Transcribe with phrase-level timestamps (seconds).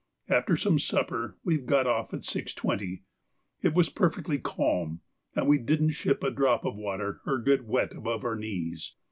[0.29, 3.03] After some supper we got off at 6.20;
[3.61, 5.01] it was perfectly calm,
[5.35, 8.95] and we didn't ship a drop of water, or get wet above our knees.